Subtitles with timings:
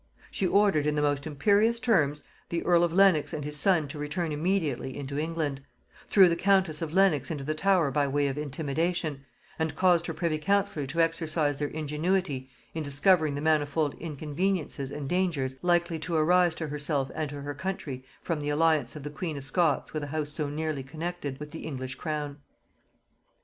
[0.31, 3.99] She ordered, in the most imperious terms, the earl of Lenox and his son to
[3.99, 5.61] return immediately into England;
[6.09, 9.23] threw the countess of Lenox into the Tower by way of intimidation;
[9.59, 15.07] and caused her privy council to exercise their ingenuity in discovering the manifold inconveniences and
[15.07, 19.11] dangers likely to arise to herself and to her country from the alliance of the
[19.11, 22.37] queen of Scots with a house so nearly connected with the English crown.